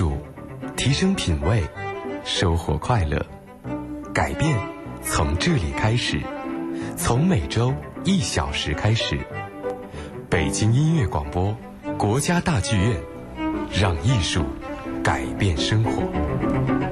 [0.00, 0.16] 术，
[0.78, 1.62] 提升品味，
[2.24, 3.22] 收获快乐。
[4.14, 4.58] 改变
[5.02, 6.18] 从这里开始，
[6.96, 9.18] 从每周一小时开始。
[10.30, 11.54] 北京音乐广播，
[11.98, 12.98] 国家大剧院，
[13.78, 14.42] 让艺术
[15.04, 16.89] 改变生活。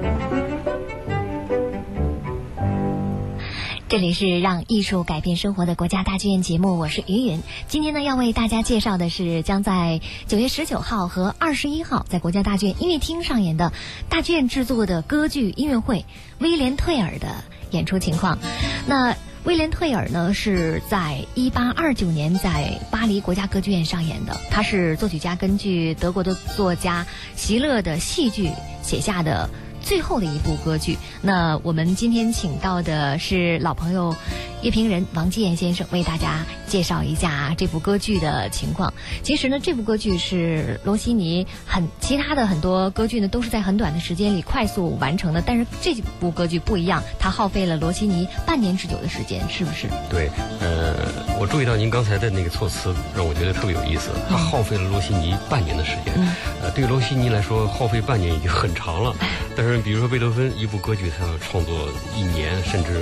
[3.89, 7.41] 这里是让艺术改变生活的国家大剧院节目，我是于云。
[7.67, 13.73] 今天呢，要为大家介绍的是将在九月十九号和二十一号在国家大剧院音乐厅上演的
[14.07, 16.01] 大剧院制作的歌剧音乐会
[16.37, 18.37] 《威廉·退尔》的演出情况。
[18.85, 24.39] 那威廉·退尔呢，是在一八二九年在巴黎国家歌剧院上演的。
[24.51, 28.51] 他是作曲家根据德国的作家席勒的戏剧
[28.83, 29.49] 写下的。
[29.89, 34.15] 最后的一部歌剧，那我们今天请到的是老朋友
[34.61, 38.93] 乐评人王继炎先生，为大家介绍一下这部歌剧的情况。
[39.23, 49.87] 其实呢，这部歌剧是罗西尼很其他的很多歌剧呢，都是在很短的时间里快速完成的，但是这部歌剧不一样，它耗费了罗西尼半年之久的时间，是不是？
[50.09, 50.93] 对，呃，
[51.39, 54.09] 我注意到您刚才的那个措辞，让我觉得特别有意思。
[54.29, 56.13] 它耗费了罗西尼半年的时间，
[56.61, 59.15] 呃，对罗西尼来说，耗费半年已经很长了，
[59.55, 59.79] 但是。
[59.79, 63.01] 比如说贝多芬一部歌剧，他要创作一年，甚至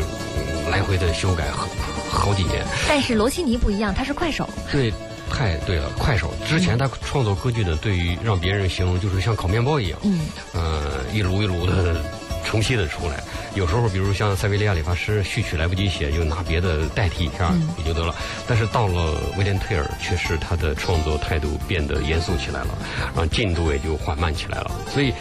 [0.69, 1.67] 来回的修改好
[2.09, 2.65] 好几年。
[2.87, 4.47] 但是罗西尼不一样，他是快手。
[4.71, 4.93] 对，
[5.29, 6.33] 太对了，快手。
[6.47, 10.19] 之前他创作歌剧呢，对于让别人形容就是像烤面包一样，嗯，
[10.53, 12.01] 呃，一炉一炉的
[12.45, 13.23] 重新的出来。
[13.55, 18.13] 有时候，比如像塞维利亚理发师序曲来不及写，就拿别的代替一下也就得了。
[18.47, 24.71] 但是到了威廉退尔，确实他的创作态度变得严肃起来了，然后进度也就缓慢起来了。
[24.93, 25.13] 所以。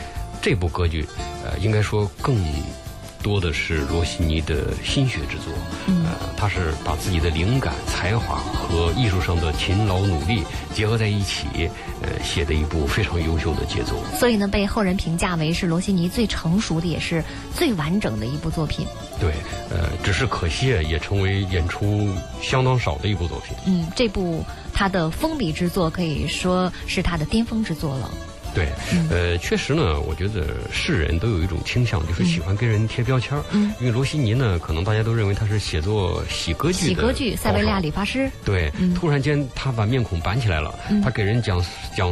[0.43, 1.05] 这部歌剧，
[1.45, 2.37] 呃，应该说更
[3.27, 5.53] 多的是罗西尼的心血之作。
[5.89, 11.49] 呃，他是把自己的灵感、才华和艺术上的勤劳努力结合在一起，
[12.03, 13.99] 呃，写的一部非常优秀的杰作。
[14.17, 18.87] 所以呢，被后人评价为是罗西尼最成熟的，也是最完整的一部作品。
[19.19, 19.33] 对，
[19.71, 22.09] 呃，只是可惜也成为演出
[22.41, 23.57] 相当少的一部作品。
[23.67, 28.09] 嗯，这部他的封笔之作可以说是他的巅峰之作了。
[28.57, 28.69] 对，
[29.11, 33.45] 呃，确实呢，我觉得世人都有一种倾向，就是喜欢跟人贴标签儿。
[33.51, 36.87] 嗯，因为罗西尼呢，可能大家都认为他是写作喜歌剧的。
[36.87, 38.31] 喜歌剧，塞维利亚理发师。
[38.47, 40.75] 对，突然间他把面孔板起来了，
[41.05, 41.63] 他给人讲
[41.95, 42.11] 讲，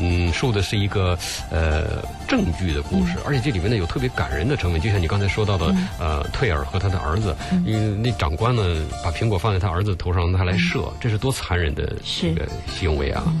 [0.00, 1.16] 嗯，述的是一个
[1.52, 13.32] 呃正剧的故事，而且这里面呢有特别感人的成分，就像你刚才说到的，呃，退尔和他的儿子，因为那长官呢把苹果放在他儿子头上，让他来射，这是多残忍的这个行为啊！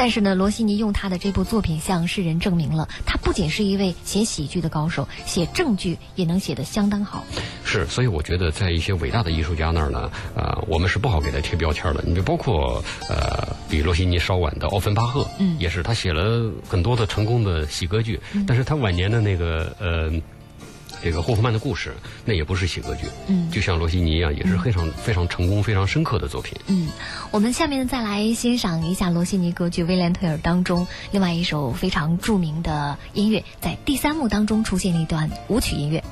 [0.00, 7.22] 但是呢，罗西尼用他的这部作品向世人证明了，他不仅是一位写喜剧的高手，写正剧也能写得相当好。
[7.66, 12.02] 是，所以我觉得在一些伟大的艺术家那儿呢，呃，我们是不好给他贴标签的。
[12.06, 20.10] 你就包括呃，比罗西尼稍晚的奥芬巴赫，嗯，也是他写了很多的成功的喜歌剧，但是他晚年的那个呃。
[21.02, 21.94] 这个霍夫曼的故事，
[22.24, 26.58] 那也不是喜歌剧，嗯，就像罗西尼一样，也是非常非常成功、非常深刻的作品。
[26.66, 26.88] 嗯，
[27.30, 36.02] 我们下面再来欣赏一下罗西尼歌剧《威廉·退尔》当中另外一首非常著名的音乐，在第三幕当中出现了一段舞曲音乐。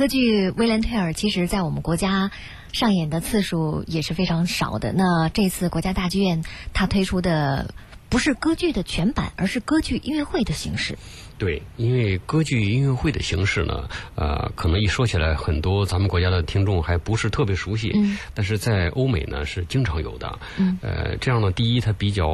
[0.00, 2.30] 歌剧《威廉·退尔》其实在我们国家
[2.72, 4.94] 上演的次数也是非常少的。
[4.94, 6.42] 那这次国家大剧院
[6.72, 7.74] 它推出的
[8.10, 10.98] 不是歌剧的全版，而是歌剧音乐会的形式。
[11.38, 17.92] 对，因为歌剧音乐会的形式呢，呃，可能一说起来，很多咱们国家的听众还不是特别熟悉。
[17.94, 18.18] 嗯。
[18.34, 20.38] 但是在欧美呢，是经常有的。
[20.58, 20.76] 嗯。
[20.82, 22.26] 呃，这样呢，第一，它比较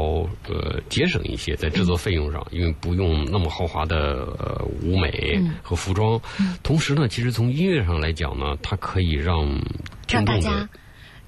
[0.49, 3.97] 呃节省一些在制作费用上，因为不用那么豪华的
[4.41, 6.21] 呃舞美和服装。
[6.41, 6.57] 嗯。
[6.65, 9.61] 同时呢，其实从音乐上来讲呢，它可以让
[10.09, 10.69] 让大家。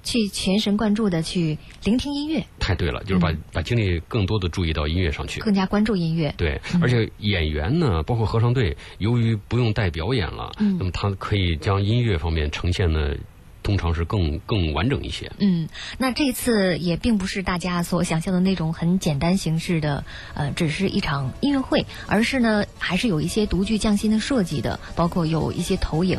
[0.01, 6.31] 去全神贯注的去聆听音乐，太对了，就是把把精力更多的注意到音乐上去，更加关注音乐。
[6.37, 13.17] 对，而且演员呢，包括合唱队，由于不用带表演了，嗯那么他可以将音乐方面呈现的。
[13.61, 15.29] 通常是更更完整一些。
[15.37, 15.67] 嗯，
[15.97, 26.17] 那这次也并不是大家所想象的那种很简单形式的，呃，只是一场音乐会，而是呢，还是有一些独具匠心的设计的，包括有一些投影，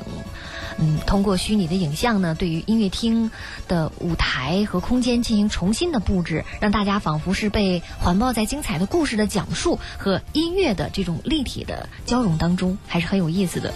[0.83, 3.31] 嗯，通过虚拟的影像呢，对于音乐厅
[3.69, 13.75] 的舞台和空间进行重新的布置，让大家仿佛是被环抱在精彩的故事的讲述和音乐的这种立体的交融当中，还是很有意思的。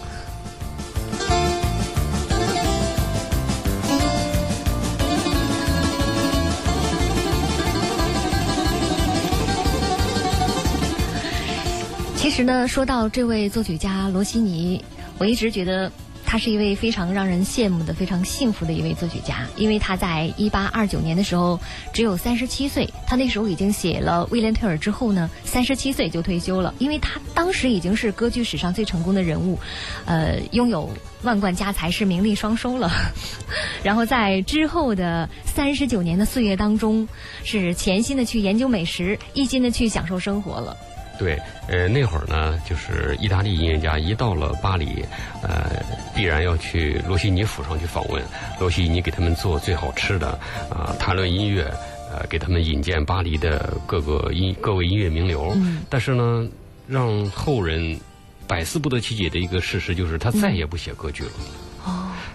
[12.16, 14.82] 其实呢，说到这位作曲家罗西尼，
[15.18, 15.92] 我一直觉得
[16.34, 21.60] 他是一位非常让人羡慕的、非常幸福的一位作曲家，因为他在一八二九年的时候
[21.92, 29.60] 只有三十七岁，他那时候已经写了《威廉·特尔》之后呢，三十七岁就退休了，因为他当时已经是歌剧史上最成功的人物，
[30.06, 30.90] 呃，拥有
[31.22, 32.90] 万贯家财，是名利双收了。
[33.84, 37.06] 然后在之后的三十九年的岁月当中，
[37.44, 40.76] 是潜心的去研究美食，一心的去享受生活了。
[41.18, 41.38] 对，
[41.68, 45.04] 呃，那会儿呢，就是意大利音乐家一到了巴黎，
[45.42, 45.82] 呃，
[46.14, 48.22] 必然要去罗西尼府上去访问。
[48.58, 50.38] 罗西尼给他们做最好吃的，
[50.70, 51.64] 啊，谈论音乐，
[52.10, 55.52] 呃，给他们引荐巴黎的各个音各位音乐名流。
[55.54, 55.82] 嗯。
[55.88, 56.48] 但是呢，
[56.88, 57.98] 让后人
[58.46, 61.30] 百思不得其解的一个事实就是，他再也不写歌剧了。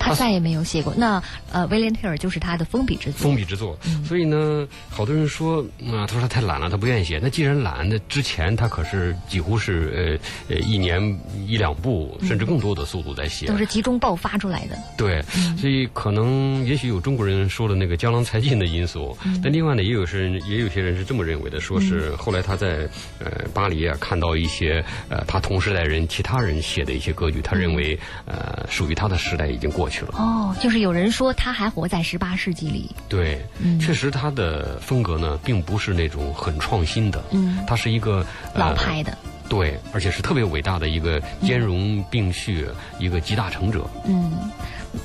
[0.09, 0.93] 他再也没有写过。
[0.97, 1.21] 那
[1.51, 3.21] 呃，威廉·特尔就是他的封笔之作。
[3.21, 3.77] 封笔之作。
[4.05, 5.61] 所以呢，好多人说
[5.91, 7.19] 啊，他说他太懒了，他不愿意写。
[7.21, 10.19] 那既然懒，那之前他可是几乎是
[10.49, 13.45] 呃呃一年一两部，甚至更多的速度在写。
[13.47, 14.77] 都是集中爆发出来的。
[14.97, 15.21] 对。
[15.57, 19.17] 所以可能也许有中国人说的那个江郎才尽的因素。
[19.43, 22.87] 但另外呢，也有是人也有些人是这么认为的，说是后来他在
[23.19, 29.89] 呃巴黎啊看到一些呃他同时代人其他人写的一些歌剧，他认为呃属于他的时代已经过。
[29.89, 32.89] 去了哦，就是有人说他还活在十八世纪里。
[33.07, 33.45] 对，
[33.79, 39.17] 确实他的风格呢，并不是那种很创新的，嗯，他是一个老派的，
[39.47, 42.67] 对，而且是特别伟大的一个兼容并蓄
[42.99, 43.87] 一个集大成者。
[44.05, 44.31] 嗯，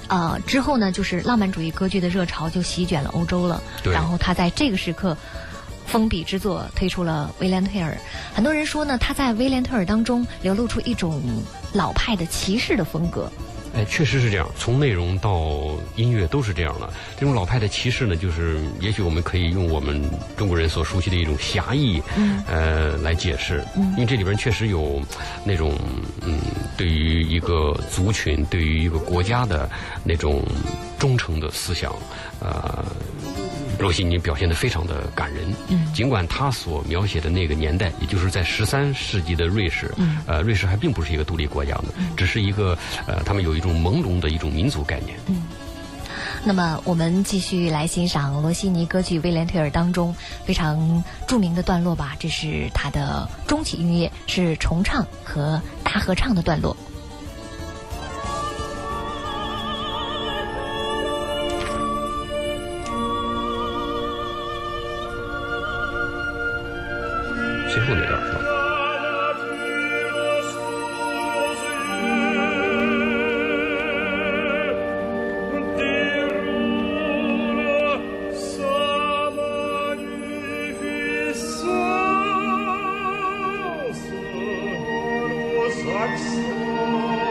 [0.09, 3.63] 呃，之后呢，就是浪漫主义歌剧的热潮就席卷了欧洲了。
[3.83, 5.17] 对，然后他在这个时刻
[5.87, 7.93] 封笔之作推出了《威廉·特尔》，
[8.35, 11.23] 很多人说呢，他在《威廉·特尔》当中流露出一种
[11.73, 13.31] 老派的骑士的风格。
[13.75, 14.49] 哎，确实是这样。
[14.57, 16.89] 从内容到音乐都是这样的。
[17.19, 20.01] 这种老派的歧视呢，就是也许我们可以用我们
[20.37, 22.01] 中国人所熟悉的一种侠义，
[22.47, 23.65] 呃，来解释。
[23.77, 25.03] 因为这里边确实有
[25.45, 25.77] 那种
[26.23, 26.39] 嗯，
[26.77, 29.69] 对于一个族群、对于一个国家的
[30.05, 30.43] 那种
[30.99, 31.95] 忠诚的思想，
[32.41, 32.85] 呃。
[33.79, 35.53] 罗西尼表现的非常的感人，
[35.93, 39.93] 尽管他所描写的那个年代，也就是在十三世纪的瑞士，
[40.27, 42.77] 呃，瑞士还并不是一个独立国家呢，只是一个
[43.07, 45.19] 呃，他们有一种朦胧的一种民族概念。
[45.27, 45.43] 嗯，
[46.45, 50.15] 那么我们继续来欣赏罗西尼歌剧《威廉·特尔》当中
[50.45, 56.77] 非常著名的段落吧，这是他的中期音乐，是重唱和大合唱的段落。
[85.65, 87.24] anglo-saxon.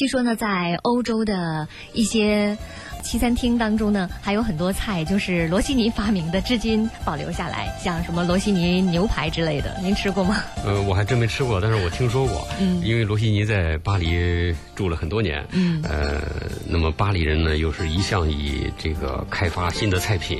[0.00, 2.56] 据说呢，在欧洲的一些。
[3.02, 10.36] 西餐厅当中呢，还有很多菜就是罗西尼发明的，至今保留下来，像什么罗西尼牛排之类的，您吃过吗？
[10.66, 12.46] 呃，我还真没吃过，但是我听说过。
[12.60, 15.42] 嗯，因为罗西尼在巴黎住了很多年。
[15.52, 16.20] 嗯，呃，
[16.68, 20.38] 那么巴黎人呢，又是一向以这个开发新的菜品，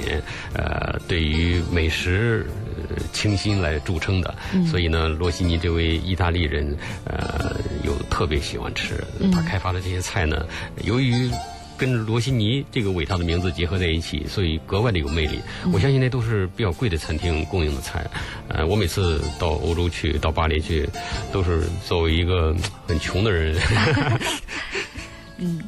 [0.52, 2.47] 呃，对于美食
[3.11, 4.35] 清新来著称的。
[4.52, 9.02] 嗯，所以呢，罗西尼这位意大利人，呃，又特别喜欢吃。
[9.32, 10.46] 他开发的这些菜呢，
[10.84, 11.30] 由于
[11.76, 15.40] 跟罗西尼这个伟大的名字结合在一起，所以格外的有魅力。
[15.72, 18.04] 我相信那都是比较贵的餐厅供应的菜。
[18.49, 20.88] 呃，我每次到欧洲去，到巴黎去，
[21.32, 22.54] 都是作为一个
[22.87, 23.58] 很穷的人。
[25.38, 25.62] 嗯，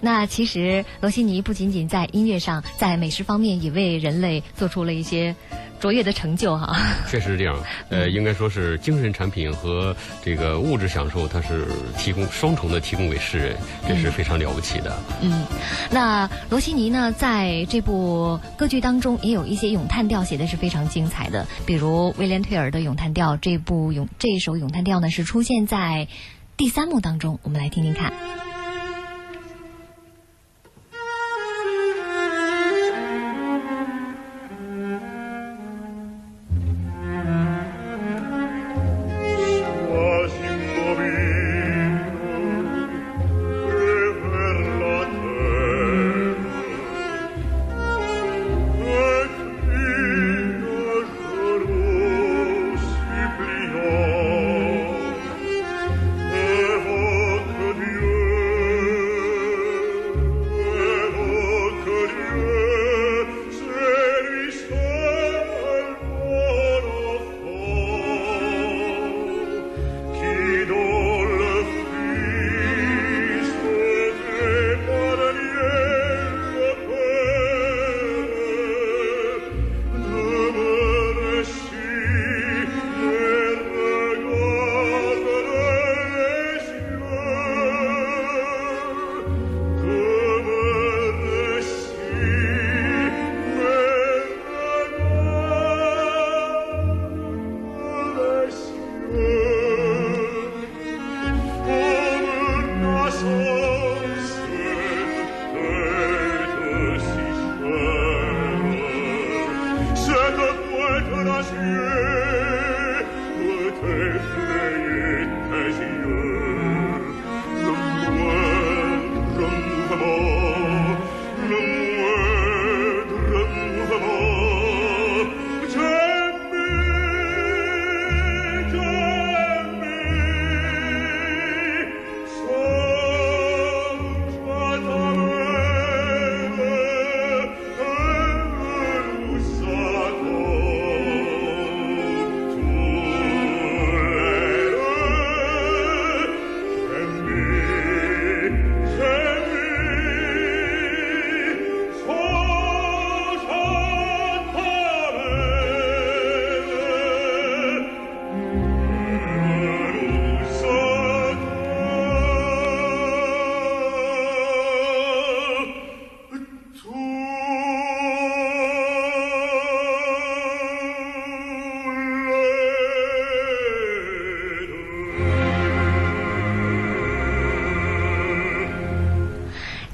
[0.00, 5.34] 那其实罗西尼不仅仅在音乐上，在美食方面也为人类做出了一些。
[5.80, 6.76] 卓越的成就哈，
[7.08, 7.56] 确实是这样。
[7.88, 11.66] 呃，应该说是精神产品和这个物质享受，它是
[11.96, 13.56] 提供双重的提供给世人，
[13.86, 14.96] 这是非常了不起的。
[15.20, 15.44] 嗯，
[15.90, 26.08] 那罗西尼呢，在这部歌剧当中也有一些咏叹调写的是非常精彩的，比如威廉·退尔的咏叹调，这部咏这一首咏叹调呢是出现在
[26.56, 28.12] 第三幕当中，我们来听听看。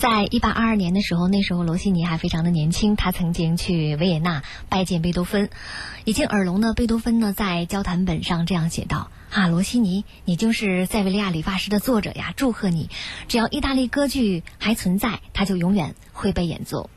[0.05, 5.49] 在一八二二年的时候，那时候罗西尼还非常的年轻，他曾经去维也纳拜见贝多芬。
[6.05, 12.35] 已经耳聋的贝多芬呢，在交谈本上这样写道：“啊，罗西尼，你就是塞维利亚理发师的作者呀！
[12.37, 12.91] 祝贺你，
[13.29, 16.91] 只要意大利歌剧还存在，他就永远会被演奏。”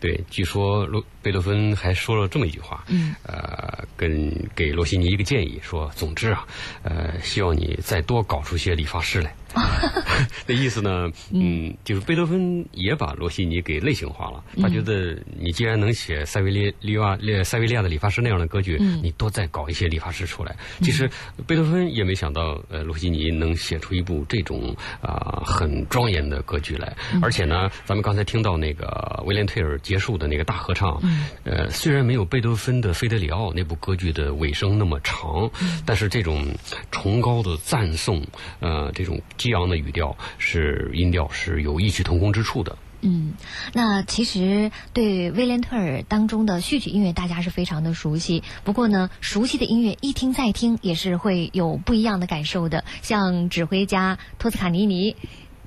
[0.00, 6.46] 对，据说罗贝多芬还说了这么一句话，嗯，呃，跟给罗西尼一个建议，说，总之啊，
[6.82, 9.34] 呃，希望你再多搞出些理发师来。
[10.46, 11.10] 那意思呢？
[11.30, 14.42] 嗯，就是贝多芬也把罗西尼给类型化了。
[14.60, 20.56] 他觉得你既然能写塞维利利瓦塞维利亚的理发师那样的歌剧，你多再搞一些理发师出来。
[20.82, 21.08] 其实
[21.46, 26.96] 贝多芬也没想到，呃，罗西尼能写出一部这种啊很庄严的歌剧来。
[27.22, 31.00] 而且呢，咱们刚才听到那个威廉退尔结束的那个大合唱，
[31.44, 35.50] 呃，虽然没有贝多芬的《费德里奥》那部歌剧的尾声那么长，
[35.86, 36.46] 但是这种
[36.90, 38.22] 崇高的赞颂，
[38.60, 39.20] 呃，这种。
[39.38, 42.76] 激昂的语调是音调是有异曲同工之处的。
[43.00, 43.34] 嗯，
[43.72, 48.42] 那其实对威廉特尔当中的序曲音乐，大家是非常的熟悉。
[48.64, 52.84] 不过呢，熟悉的音乐一听再听，也是会有不一样的感受的。
[53.00, 55.14] 像指挥家托斯卡尼尼。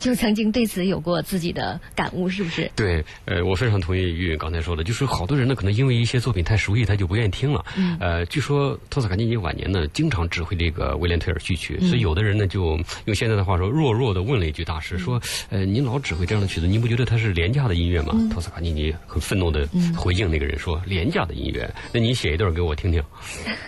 [0.02, 2.70] 就曾经对此有过自己的感悟，是不是？
[2.76, 7.64] 对，呃，我非常同意于云刚才说的，就是好多人呢，可能因为一些作品太熟悉，他就不愿意听了。
[7.78, 7.96] 嗯。
[8.00, 23.04] 呃，据说托斯卡尼尼晚年呢，经常指挥这个威廉特尔序曲，所以有的人呢，就用现在的话说，弱弱的问了一句大师，说：“呃，您老指挥这样的曲子，您不觉得它是廉价的音乐吗？”托斯卡尼尼很愤怒的回应那个人说：“廉价的音乐，那你写一段给我听听。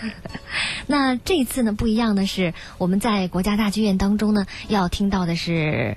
[0.87, 5.95] ”那这一次呢，不一样的是，我们在国家大剧院当中呢，要听到的是。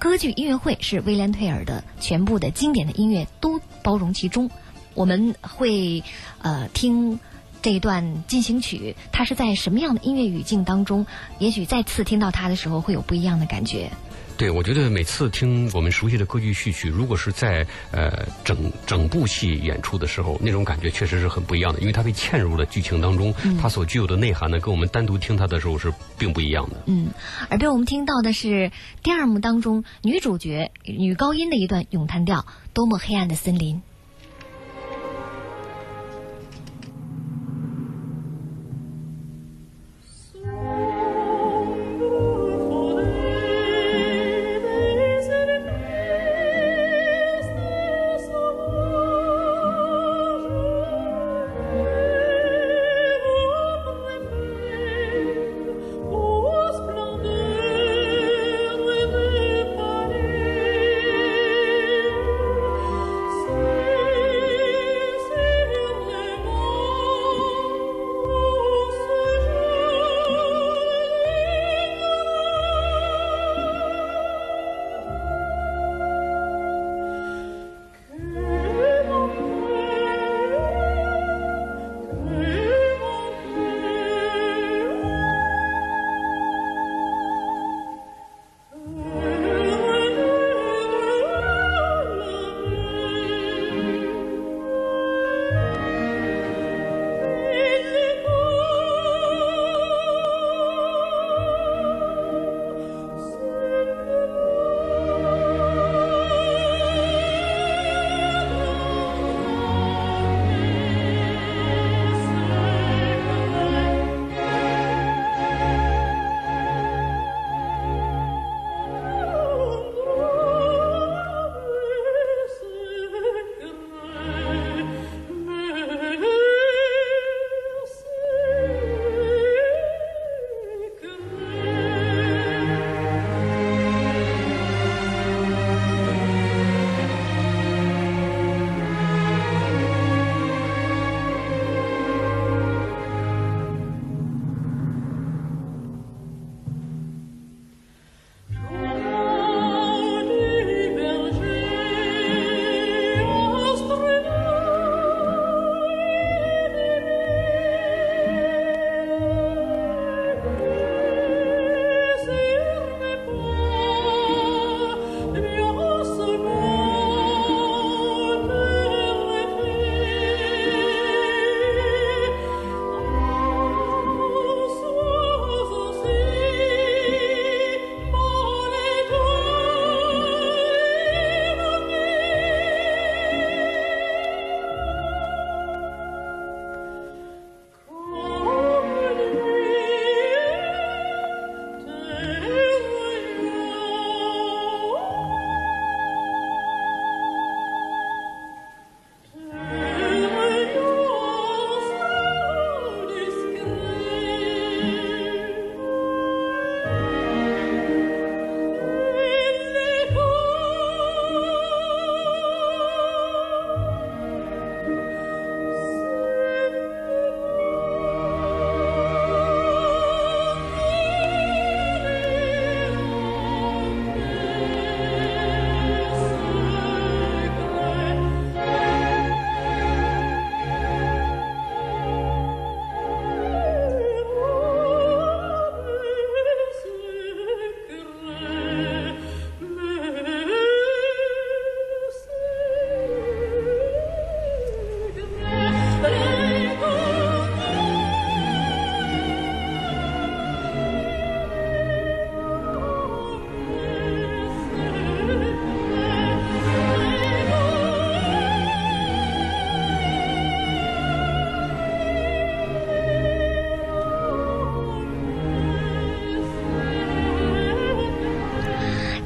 [0.00, 4.50] 歌剧音乐会是威廉·退尔的全部的经典的音乐都包容其中，
[4.94, 6.02] 我们会
[6.40, 7.20] 呃听
[7.60, 11.04] 这一段进行曲，它是在什么样的音乐语境当中？
[11.38, 13.90] 也许再次听到它的时候，会有不一样的感觉。
[14.40, 26.76] 对，我觉得每次听我们熟悉的歌剧序曲，如果是在呃整整部戏演出的时候，那种感觉确实是很不一样的，因为它被嵌入了剧情当中，它所具有的内涵呢，跟我们单独听它的时候是并不一样的。
[26.86, 27.08] 嗯，
[27.50, 28.72] 而被我们听到的是
[29.02, 33.82] 第二幕当中女主角女高音的一段咏叹调，多么黑暗的森林。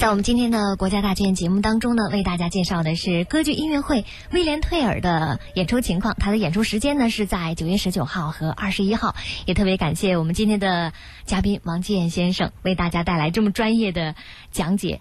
[0.04, 6.14] 在我们今天的国家大剧院节目当中呢，为大家介绍的是歌剧音乐会《威廉·退尔》的演出情况。
[6.18, 9.16] 他的演出时间呢是在九月十九号和二十一号。
[9.46, 10.92] 也特别感谢我们今天的
[11.24, 14.14] 嘉宾王建先生为大家带来这么专业的
[14.50, 15.00] 讲解。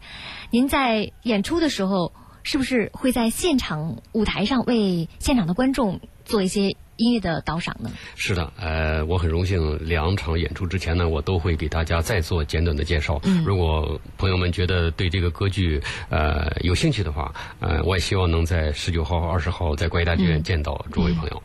[0.52, 2.14] 您在演出的时候，
[2.44, 6.76] 是不是会在现场舞台上为现场的观众做一些？
[6.98, 7.92] 音乐的导赏呢？
[8.16, 13.20] 是的，呃，我很荣幸，两场演出之前呢，我都会给大家再做简短的介绍。
[13.24, 21.44] 嗯，如果朋友们觉得对这个歌剧呃有兴趣的话，呃，我也希望能在十九号、二十号在国家大剧院见到诸位朋友。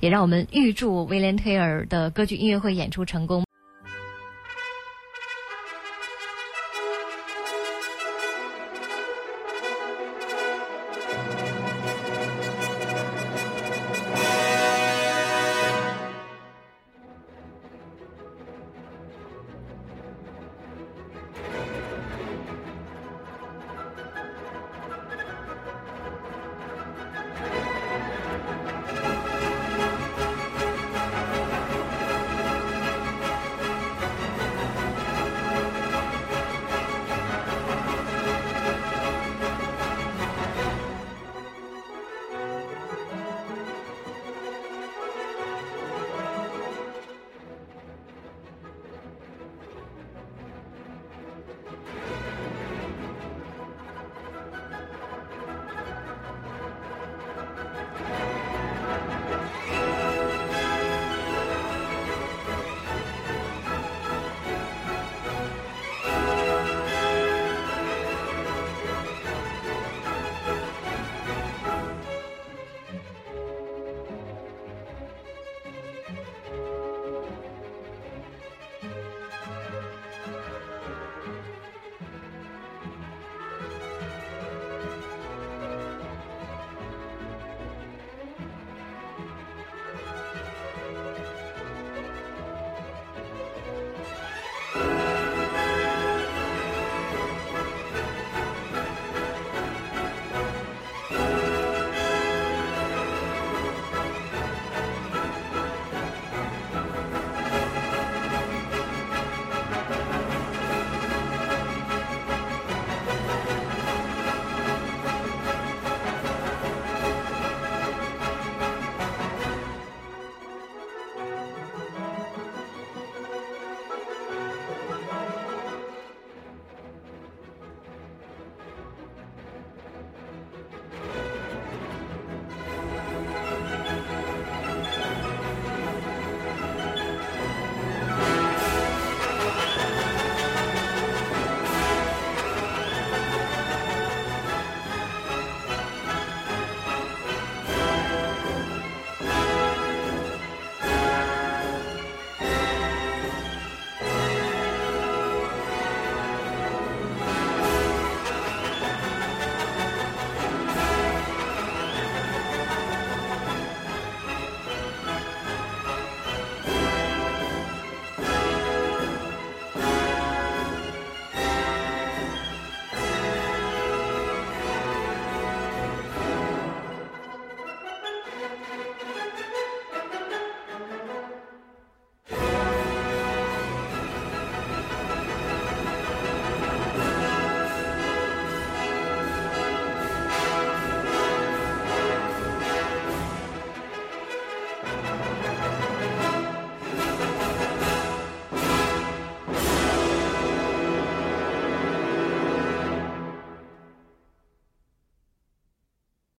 [0.00, 3.45] 也让我们预祝威廉·推尔的歌剧音乐会演出成功。